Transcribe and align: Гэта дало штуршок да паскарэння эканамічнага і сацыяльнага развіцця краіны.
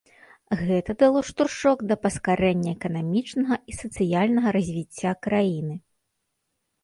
Гэта 0.59 0.93
дало 1.01 1.19
штуршок 1.27 1.81
да 1.89 1.97
паскарэння 2.05 2.69
эканамічнага 2.77 3.55
і 3.71 3.75
сацыяльнага 3.81 4.53
развіцця 4.57 5.11
краіны. 5.27 5.75